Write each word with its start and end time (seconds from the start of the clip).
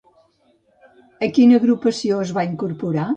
A 1.27 1.29
quina 1.35 1.59
agrupació 1.61 2.19
es 2.25 2.33
va 2.39 2.47
incorporar? 2.53 3.07